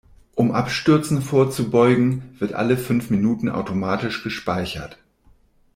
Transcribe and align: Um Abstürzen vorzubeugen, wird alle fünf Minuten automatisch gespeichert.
Um 0.33 0.51
Abstürzen 0.51 1.21
vorzubeugen, 1.21 2.23
wird 2.39 2.53
alle 2.53 2.75
fünf 2.75 3.11
Minuten 3.11 3.49
automatisch 3.49 4.23
gespeichert. 4.23 4.97